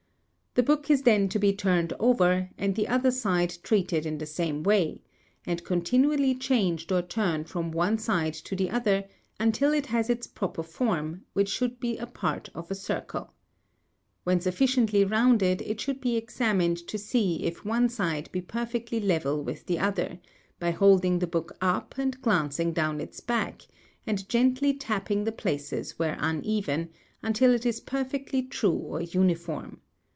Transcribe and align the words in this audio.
The 0.53 0.63
book 0.63 0.89
is 0.91 1.03
then 1.03 1.29
to 1.29 1.39
be 1.39 1.53
turned 1.53 1.93
over, 1.97 2.49
and 2.57 2.75
the 2.75 2.89
other 2.89 3.09
side 3.09 3.57
treated 3.63 4.05
in 4.05 4.17
the 4.17 4.25
same 4.25 4.63
way, 4.63 5.01
and 5.45 5.63
continually 5.63 6.35
|47| 6.35 6.39
changed 6.41 6.91
or 6.91 7.01
turned 7.01 7.47
from 7.47 7.71
one 7.71 7.97
side 7.97 8.33
to 8.33 8.53
the 8.53 8.69
other 8.69 9.05
until 9.39 9.71
it 9.71 9.85
has 9.85 10.09
its 10.09 10.27
proper 10.27 10.61
form, 10.61 11.23
which 11.31 11.47
should 11.47 11.79
be 11.79 11.95
a 11.95 12.05
part 12.05 12.49
of 12.53 12.69
a 12.69 12.75
circle. 12.75 13.31
When 14.25 14.41
sufficiently 14.41 15.05
rounded, 15.05 15.61
it 15.61 15.79
should 15.79 16.01
be 16.01 16.17
examined 16.17 16.85
to 16.87 16.97
see 16.97 17.43
if 17.45 17.63
one 17.63 17.87
side 17.87 18.27
be 18.33 18.41
perfectly 18.41 18.99
level 18.99 19.41
with 19.41 19.67
the 19.67 19.79
other, 19.79 20.19
by 20.59 20.71
holding 20.71 21.19
the 21.19 21.27
book 21.27 21.55
up 21.61 21.97
and 21.97 22.21
glancing 22.21 22.73
down 22.73 22.99
its 22.99 23.21
back, 23.21 23.61
and 24.05 24.27
gently 24.27 24.73
tapping 24.73 25.23
the 25.23 25.31
places 25.31 25.97
where 25.97 26.17
uneven, 26.19 26.89
until 27.23 27.53
it 27.53 27.65
is 27.65 27.79
perfectly 27.79 28.41
true 28.41 28.69
or 28.77 29.01
uniform. 29.01 29.79